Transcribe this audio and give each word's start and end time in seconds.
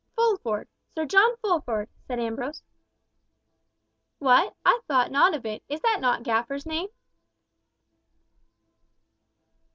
"Fulford—Sir 0.15 1.05
John 1.05 1.37
Fulford" 1.43 1.87
said 2.07 2.17
Ambrose. 2.19 2.63
"What? 4.17 4.55
I 4.65 4.79
thought 4.87 5.11
not 5.11 5.35
of 5.35 5.45
it, 5.45 5.61
is 5.69 5.79
not 5.83 6.01
that 6.01 6.23
Gaffer's 6.23 6.65
name?" 6.65 6.87